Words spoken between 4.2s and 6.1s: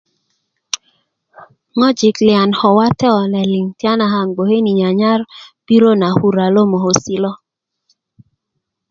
yi gbokr ni nyanyar birö na